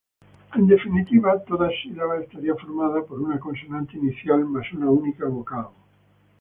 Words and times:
En 0.55 0.65
definitiva 0.65 1.37
toda 1.47 1.69
sílaba 1.69 2.17
estaría 2.21 2.55
formada 2.55 3.03
por 3.03 3.21
una 3.21 3.39
consonante 3.39 3.97
inicial 3.99 4.43
más 4.45 4.73
una 4.73 4.89
única 4.89 5.27
vocal. 5.27 5.67